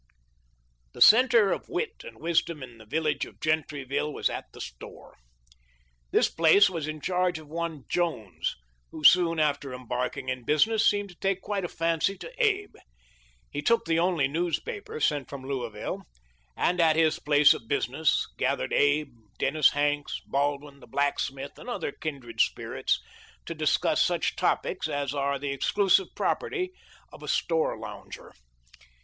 [0.93, 5.15] The centre of wit and wisdom in the village of Gentryville was at the store.
[6.09, 8.55] This place was in charge of one Jones,
[8.89, 12.73] who soon after embarking in business seemed to take quite a fancy to Abe.
[13.51, 16.01] He took the only new.spaper— sent from Louisville—
[16.57, 21.91] and at his place of business gathered Abe, Dennis Hanks, Baldwin, the blacksmith, and other
[21.91, 22.99] kindred spirits
[23.45, 26.71] to discuss such topics as are the exclusive property
[27.13, 28.33] of the store lounger.